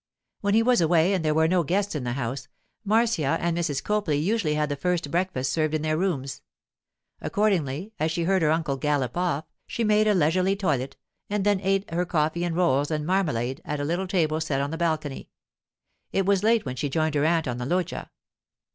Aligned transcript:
When 0.39 0.55
he 0.55 0.63
was 0.63 0.81
away 0.81 1.13
and 1.13 1.23
there 1.23 1.35
were 1.35 1.47
no 1.47 1.61
guests 1.63 1.93
in 1.93 2.05
the 2.05 2.13
house, 2.13 2.47
Marcia 2.83 3.37
and 3.39 3.55
Mrs. 3.55 3.83
Copley 3.83 4.17
usually 4.17 4.55
had 4.55 4.67
the 4.69 4.75
first 4.75 5.11
breakfast 5.11 5.53
served 5.53 5.75
in 5.75 5.83
their 5.83 5.95
rooms. 5.95 6.41
Accordingly, 7.21 7.93
as 7.99 8.09
she 8.09 8.23
heard 8.23 8.41
her 8.41 8.49
uncle 8.49 8.77
gallop 8.77 9.15
off, 9.15 9.45
she 9.67 9.83
made 9.83 10.07
a 10.07 10.15
leisurely 10.15 10.55
toilet, 10.55 10.97
and 11.29 11.43
then 11.45 11.61
ate 11.61 11.87
her 11.93 12.03
coffee 12.03 12.43
and 12.43 12.55
rolls 12.55 12.89
and 12.89 13.05
marmalade 13.05 13.61
at 13.63 13.79
a 13.79 13.83
little 13.83 14.07
table 14.07 14.41
set 14.41 14.59
on 14.59 14.71
the 14.71 14.75
balcony. 14.77 15.29
It 16.11 16.25
was 16.25 16.41
late 16.41 16.65
when 16.65 16.77
she 16.77 16.89
joined 16.89 17.13
her 17.13 17.23
aunt 17.23 17.47
on 17.47 17.59
the 17.59 17.67
loggia. 17.67 18.09